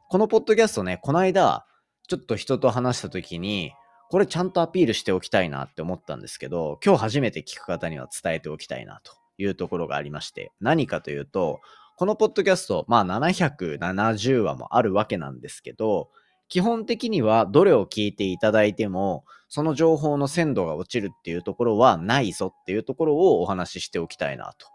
[0.09, 1.65] このポッドキャストね、この間、
[2.07, 3.73] ちょっと人と話した時に、
[4.09, 11.59] これちゃんとアピールしておきたいなって思ったんですけど、今日初めて聞く方には伝えておきたいなというところがありまして、何かというと、
[11.95, 16.09] このポッドキャスト、まあ770話もあるわけなんですけど、
[16.47, 24.65] 基本的にはどれを聞いていただいても、その情報の鮮度が落ちるっていうところはないぞっていうところをお話ししておきたいなと。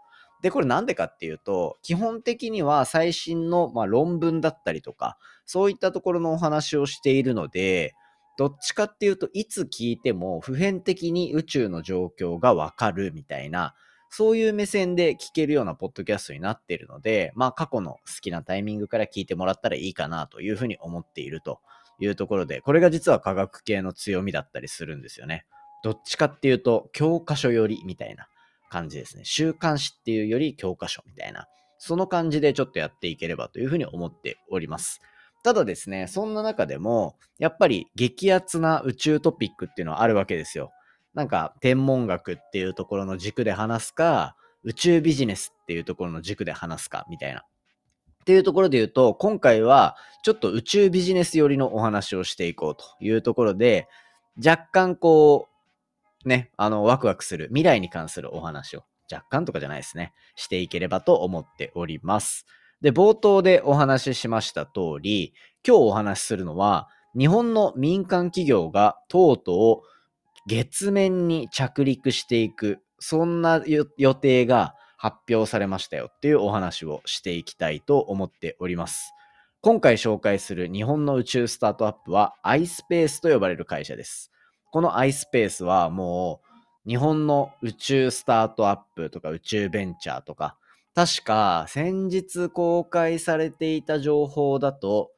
[0.41, 7.95] で、これなんでかっていうと、基本的には最新の、まあ、論文だったりとか、そういったところのお話をしているので、
[8.37, 13.73] どっちかっていうといつ聞いても普遍的に宇宙の状況がわかるみたいな、
[14.09, 21.59] そういう目線で聞けるようなポッドキャストになっているので、まあ過去の好きなタイミングから聞いてもらったらいいかなというふうに思っていると
[21.99, 25.45] いうところで、これが実は科学系の強みだったりするんですよね。
[25.83, 28.27] どっちかっていうと教科書よりみたいな
[28.69, 29.23] 感じですね。
[29.25, 35.01] 週刊誌っていうより教科書みたいな、その感じでちょっとやっていければというふうに思っております。
[35.45, 40.71] ただですね、そんな中でも、やっぱり激アツな宇宙トピックっていうのはあるわけですよ。
[41.13, 47.41] なんか、天文学っていうところの軸で話すか、宇宙ビジネスっていうところの軸で話すか、みたいな。
[47.41, 47.43] っ
[48.25, 53.87] ていうところで言うと、今回はちょっと宇宙ビジネス寄りのお話をしていこうというところで、
[54.43, 55.47] 若干こ
[56.25, 62.47] う、ね、あの、ワクワクする未来に関するお話を、若干とかじゃないですね、していければと思っております。
[62.85, 65.33] で、冒頭でお話ししました通り、
[65.67, 66.87] 今日お話しするのは、
[67.17, 79.15] 日本の民間企業がとうとう月面に着陸していく、そんな予定が発表されましたよっていうお話をしていきたいと思っております。
[79.61, 84.31] 今回紹介する日本の宇宙スタートアップは iSpace と呼ばれる会社です。
[84.71, 86.39] この iSpace はも
[86.85, 90.55] う日本の宇宙スタートアップとか宇宙ベンチャーとか
[90.95, 95.11] 確か先日公開されていた情報だと、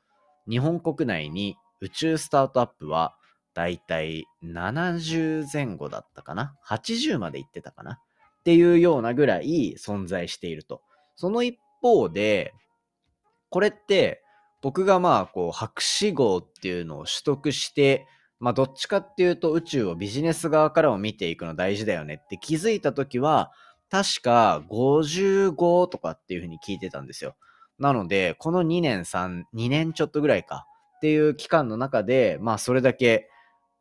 [0.49, 3.15] 日本国内に宇宙スタートアップは
[3.53, 7.93] だいたい70前後だったかな ?80 まで行ってたかな？
[7.93, 7.97] っ
[8.43, 10.81] ていうようなぐらい存在していると。
[11.15, 12.53] その一方で、
[13.49, 14.23] これって
[14.63, 18.07] 僕がまあこう博士号っていうのを取得して、
[18.39, 23.51] まあどっちかっていうと宇宙をビジネス側からも見ていくの大事だよねって気づいた時は、
[23.89, 27.35] 確か55とかっていうふうに聞いてたんですよ。
[27.79, 30.65] なので、この2年3、2年ちょっとぐらいか
[30.97, 33.29] っていう期間の中で、まあそれだけ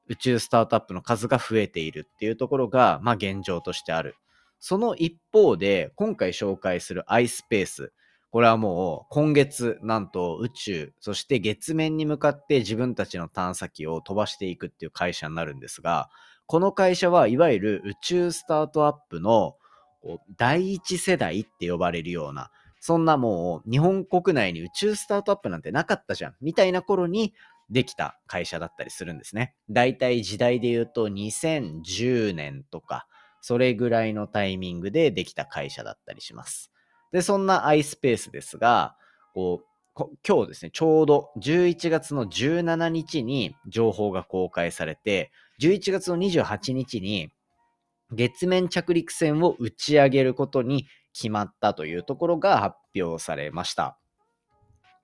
[0.08, 4.16] 宇宙スタートアップの数が増えているっていうところが、まあ現状としてある。
[4.58, 7.88] その一方で、今回紹介する iSpace。
[8.30, 16.10] これはもう今月なんと宇宙、そして月面に向かって自分たちの探査機を飛ばしていくっていう会社になるんですが、
[16.46, 19.56] この会社はいわゆる宇宙スタートアップの
[20.06, 27.34] こう第一世代って呼ばれるような、そんなもう日本国内に宇宙スタートアップなんてなかったじゃん、みたいな頃に
[27.70, 29.56] できた会社だったりするんですね。
[29.68, 33.08] だいたい時代で言うと2010年とか、
[33.40, 36.70] それぐらいのタイミングでできた会社だったりします。
[37.10, 38.96] で、そんな iSpace ですが、
[39.34, 39.66] こう、
[40.26, 47.30] 今日ですね、ちょうど11月の17日に情報が公開されて、11月の28日に
[48.12, 53.98] 月面着陸船を打ち上げることに決まったというところが発表されました。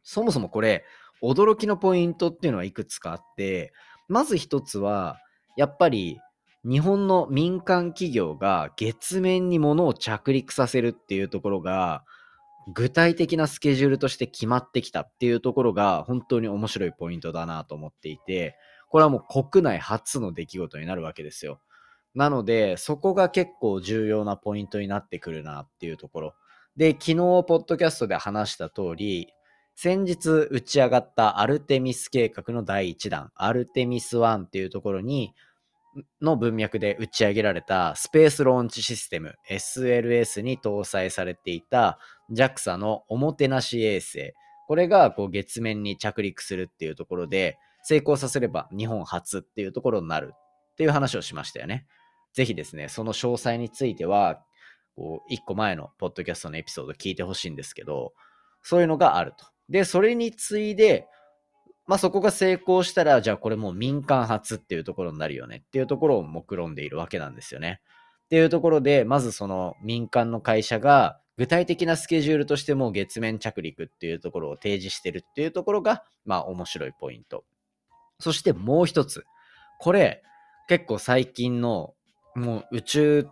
[0.02, 0.84] そもそもこれ、
[1.22, 3.72] 驚きのポイントっていうのはいくつかあって、
[4.08, 5.19] まず一つは、
[5.56, 6.20] やっぱり
[6.64, 12.04] 日本の民間企業が月面に物を着陸させるっていうところが、
[12.75, 18.56] 具体的なスケジュールとして決まってきたっていうところが本当に面白いポイントだなと思っていて、
[18.88, 21.60] これはもう国内初の出来事になるわけですよ。
[22.14, 26.35] なので、そこが結構重要なポイントになってくるなっていうところ。
[26.76, 29.29] で、昨日、ポッドキャストで話した通り、
[29.75, 35.35] 先日打ち上がったアルテミス計画の第1弾、アルテミス1っていうところに、
[36.20, 41.99] の文脈で打ち上げられたスペースローンチシステム SLS に搭載されていた
[42.32, 44.32] JAXA のおもてなし衛星。
[44.69, 51.87] これがこう月面に着陸するっていうところで、成功させれば日本初っていうところになるっていう話をしましたよね。
[52.32, 54.43] ぜひですね、その詳細については、
[54.96, 58.12] こう、一個前のポッドキャストのエピソード聞いてほしいんですけど、
[58.62, 59.46] そういうのがあると。
[59.69, 61.06] で、それに次いで、
[61.87, 67.81] まあそこが成功したら、じゃあこれもう民間初っていうところになるよねっていうところを目論んでいるわけなんですよね。
[68.26, 77.44] っていうところで、まずその民間の会社が具体的なスケジュールとしても月面着陸っていうところを提示してるっていうところが、まあ面白いポイント。
[78.20, 79.25] そしてもう一つ。
[79.81, 80.23] これ、
[80.69, 81.94] 結構最近の
[82.34, 83.29] もう宇宙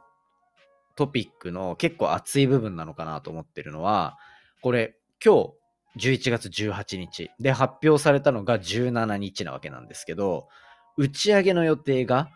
[0.97, 4.19] トピックの結構熱い部分なのかなと思ってるのは、
[4.63, 5.53] これ今
[5.97, 10.49] 日11月18日で発表されたのが17日なわけなんですけど、
[10.97, 12.31] 打ち上げの予定が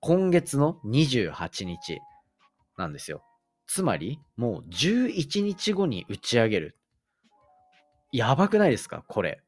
[0.00, 2.00] 今月の28日
[2.76, 3.22] なんですよ。
[3.66, 6.76] つまり、もう11日後に打ち上げる。
[8.12, 9.04] やばくないですか？
[9.06, 9.42] これ。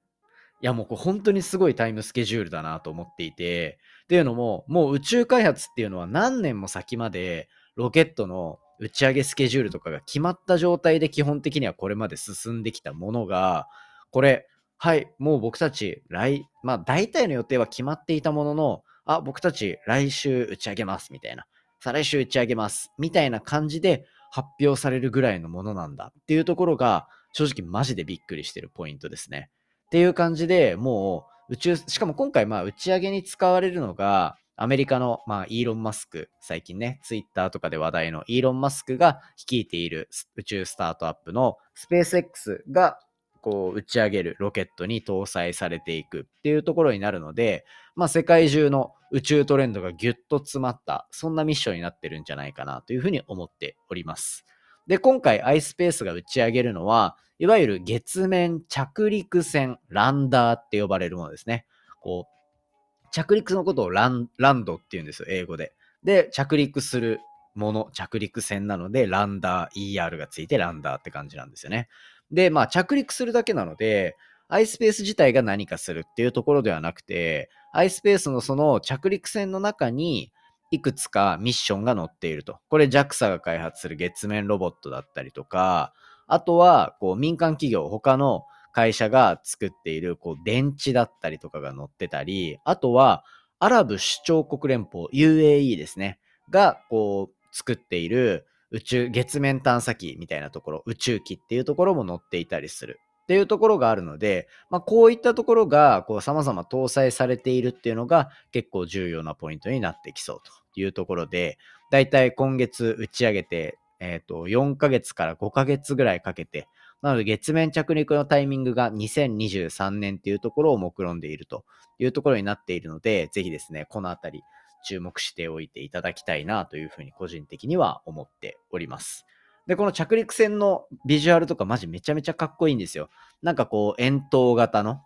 [0.61, 3.79] いやもうこれ本当にすごいタイムスケジュールだなと思っていて、
[4.09, 13.67] っていうのも、もう宇宙開発っていうのは何年も先までロケットの打ち上げスケジュールとかが決まった状態で基本的にはこれまで進んできたものが、
[14.11, 21.45] これ、はい、もう僕たち来、まあ大体の予定は決まっていたものの、あ、僕たち来週打ち上げますみたいな。
[21.81, 29.51] 再来週打ち上げますみたいな感じで発表されるぐらいのものなんだっていうところが正直マジでびっくりしてるポイントですね。
[29.87, 42.99] っていう感じでもう宇宙、しかも今回まあ打ち上げに使われるのがアメリカの、まあ、イーロン・マスク、最近ね、ツイッターとかで話題のイーロン・マスクが率いている宇宙スタートアップのスペース X が
[43.41, 47.65] こう打ち上げるロケットに搭載されていくっていうところになるので、
[47.95, 54.45] まあ、世界中の宇宙トレンドがギュッと詰まった、そんなミッションになってるんじゃないかなというふうに思っております。
[54.89, 61.67] で、今回 iSpace が打ち上げるのは、いわゆる月面着陸船、ランダーって呼ばれるものですね。
[62.01, 65.75] こう、着陸のことをランランドって言うんですよ、英語で。
[66.03, 67.21] で、着陸する
[67.55, 71.89] もの、着陸船なので、ランダー、ER がついてランダーって感じなんですよね。
[72.31, 74.17] で、まあ着陸するだけなので、
[74.49, 80.33] iSpace 自体が何かするっていうところではなくて、iSpace のその着陸船の中に
[80.71, 82.59] いくつかミッションが載っていると。
[82.69, 85.93] これ JAXA が開発する月面ロボットだったりとか、
[86.27, 93.25] あとはこう民間企業、他の会社が作っているこう電池だったりとかが載ってたり、あとは
[93.59, 96.19] アラブ首長国連邦 UAE ですね、
[96.51, 103.01] がこう作っている宇宙、月面探査機みたいなところ、宇宙機っていうところも載っていたりする。
[103.29, 110.41] っていうところがあるので、まあ、こういったところがこう様々搭載されているっていうのが結構重要なポイントになってきそう
[110.75, 111.59] というところで、
[111.91, 116.69] だいたい今月打ち上げて、えっ、ー、と、4ヶ月から5ヶ月ぐらいかけて、
[117.03, 121.67] なので月面着陸のタイミングが2023年っていうところを目論んでいると
[121.99, 124.43] いうところになっているので、ぜひですね、このあたり
[124.87, 129.27] 注目しておいていただきたいなというふうに個人的には思っております。
[129.69, 133.11] で、この着陸船のビジュアルとかマジめちゃめちゃかっこいいんですよ。
[133.43, 135.03] なんかこう円筒型の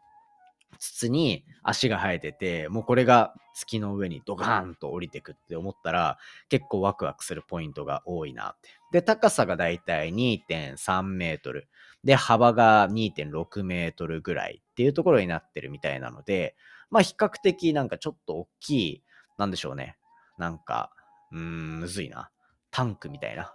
[0.79, 6.17] 筒に足が生えてて、もうこれが月の上にドカーンと降りてくって思ったら
[6.49, 8.69] 結構ワクワクするポイントが多いなって。
[8.93, 11.69] で、高さがだいたい2.3メートル。
[12.05, 16.55] で、幅が2.6メートルぐらいっていうところになってるみたいなので、
[16.91, 19.03] まあ比較的なんかちょっと大きい、
[19.39, 19.97] なんでしょうね。
[20.39, 20.91] なんか、
[21.33, 22.32] うーん、むずいな。
[22.73, 23.53] タンクみたいな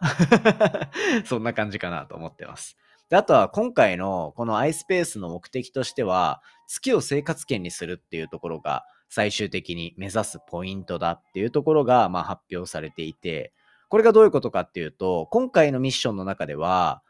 [1.26, 2.78] そんな感じかなと思ってます。
[3.10, 13.54] であとは今回のこの iSpace の目的としては、月を生活圏にするっていうところが最終的に目指すポイントだっていうところがま発表されていて、
[13.90, 17.02] これがどういうことかっていうと、今回のミッションの中では、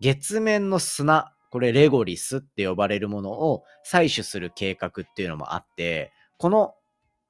[0.00, 6.74] 月面の砂、これレゴリスって呼ばれるものを採取する計画っていうのもあって、この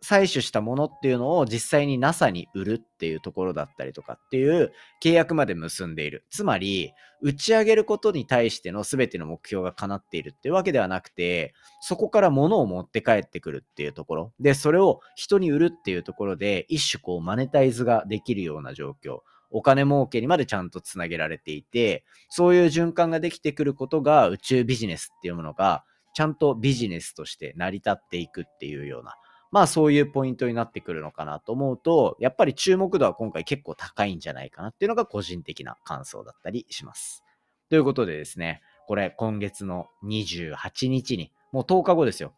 [0.04, 6.24] 採取したものっていうのを実際に NASA に売るっていうところだったりとかっていう契約まで結んでいる。
[6.30, 14.32] つまり、打ち上げることに対しての全ての目標が叶っているっていうわけではなくて、そこから物を持って帰ってくるっていうところ。
[14.40, 19.20] で、それを人に売るっていうところで、一種こうマネタイズができるような状況。
[19.52, 29.14] お金儲けにまでちゃんとつなげられていて、そういう循環ができてくることが宇宙ビジネスっていうものがちゃんとビジネスとして成り立っていくっていうような、
[29.52, 37.22] まあそういうポイントになってくるのかなと思うと、やっぱり注目度は今回結構高いんじゃないかなっていうのが個人的な感想だったりします。
[37.68, 42.34] ということでですね、これ今月の28日に、もう10日後ですよ。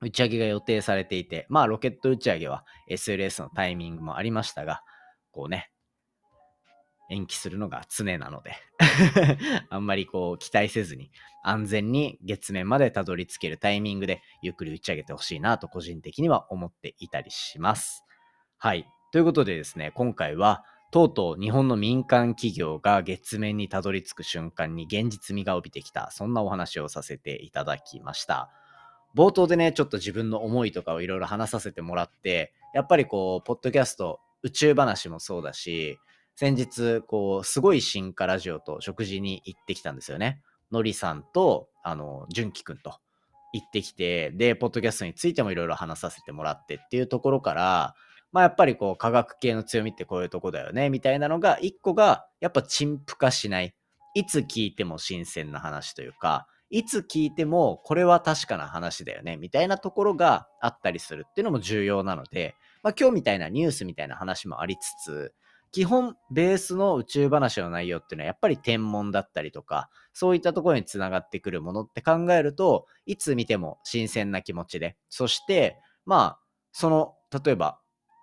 [0.00, 4.82] 打ち上げが予定されていて、まあロケット打ち上げは SLS のタイミングもありましたが、
[5.32, 5.70] こうね、
[7.10, 8.52] 延期するのが常なので
[9.70, 11.10] あんまりこう期待せずに
[11.42, 18.04] 安全に月面までたどり着けるタイミングでゆっくり打ち上げてほしいなと個人的には思っていたりします。
[18.58, 18.86] はい。
[19.12, 28.50] ということでですね、今回はとうとう日本の民間企業が月面にたどり着く瞬間に現実味が帯びてきた、そんなお話をさせていただきました。
[29.14, 35.98] 冒頭でね、ちょっと自分の思いとかをいろいろ話させてもらって、やっぱりこう、ポッドキャスト、宇宙話もそうだし、
[36.40, 40.40] 先日、こう、すごい進化ラジオと食事に行ってきたんですよね。
[40.70, 43.00] のりさんと、あの、純喜くんと
[43.52, 47.96] 行ってきて、で、ポッドキャストについてもいろいろ話させてもらってっていうところから、
[48.30, 53.74] まあやっぱりこう科学系の強みってこういうとこだよねみたいなのが一個がやっぱ陳腐化しない。
[54.14, 62.54] いつ聞いても新鮮な話というか、いつ聞いてもこれは確かな話だよねみたいなところがあったりするっていうのも重要なので、
[62.84, 65.34] まあ今日みたいなニュースみたいな話もありつつ、
[65.70, 76.40] 基本ベースの宇宙話の内容っていうのはやっぱり天文だったりとか、そういったところにつながってくるものって考えると、いつ見ても新鮮な気持ちで、そして、まあ、
[76.72, 77.80] その、例えば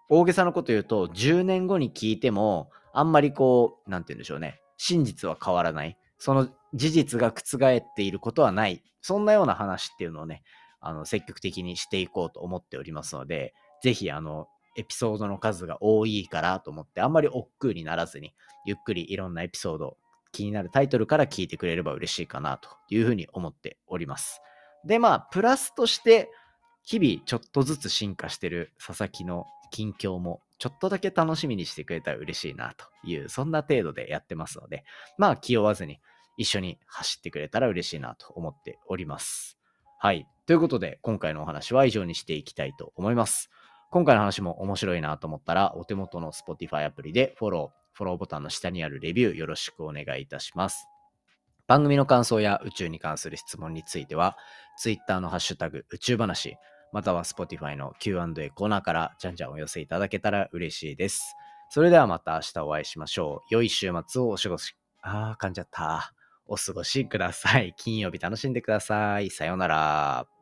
[0.10, 4.62] 大げさなこと言うと、10年後に聞いても、あんまりこう、なんて言うんでしょうね。
[4.78, 5.98] 真実は変わらない。
[6.18, 8.84] その事実が覆っていることはない。
[9.02, 10.44] そんなような話っていうのをね、
[10.80, 18.34] あの、積極的にしていこうと思っておりますので、ぜひ、あの、エピソードの数が多いからと思って、あんまり億劫にならずに、
[18.66, 19.98] ゆっくりいろんなエピソード、
[20.32, 24.42] 気になるタイトルから聞いてくれれば嬉しいかなというふうに思っております。
[24.86, 26.30] で、まあ、プラスとして、
[26.84, 34.84] 日々ちょっとずつ進化してる佐々木の近況もちょっとだけ楽しみにしてくれたら嬉しいなという、そんな程度でやってますので、
[35.18, 36.00] まあ気負わずに
[36.38, 39.58] 一緒に走ってくれたら嬉しいなと思っております。
[40.00, 40.28] はい。
[40.46, 43.50] ということで、今回のお話は以上にしていきたいと思います。
[43.92, 50.88] 今回の話も面白いなと思ったら、お手元の Spotify アプリでフォロー、フォローボタンの下にあるレビューよろしくお願いいたします。
[51.68, 54.38] 番組の感想や宇宙に関する質問については、
[54.78, 56.58] Twitter のハッシュタグ宇宙話、
[56.92, 61.36] または Spotify の Q&A コーナーからじゃんじゃんお寄せいただけたら嬉しいです。
[61.70, 63.54] それではまた明日お会いしましょう。
[63.54, 66.14] 良い週末をお過ごし、あー、噛んじゃった。
[66.48, 67.74] お過ごしください。
[67.78, 69.30] 金曜日楽しんでください。
[69.30, 70.35] さようなら。